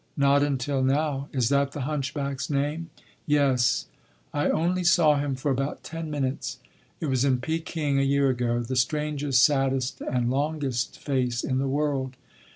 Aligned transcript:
"Not 0.17 0.41
until 0.41 0.81
now. 0.81 1.27
Is 1.31 1.49
that 1.49 1.73
the 1.73 1.81
Hunchback’s 1.81 2.49
name?" 2.49 2.89
"Yes. 3.27 3.85
I 4.33 4.49
only 4.49 4.83
saw 4.83 5.19
him 5.19 5.35
for 5.35 5.51
about 5.51 5.83
ten 5.83 6.09
minutes. 6.09 6.57
It 6.99 7.05
was 7.05 7.23
in 7.23 7.37
Peking 7.39 7.99
a 7.99 8.01
year 8.01 8.27
ago—the 8.31 8.75
strangest, 8.75 9.43
saddest 9.43 10.01
and 10.01 10.31
longest 10.31 10.97
face 10.97 11.43
in 11.43 11.59
the 11.59 11.67
world. 11.67 12.15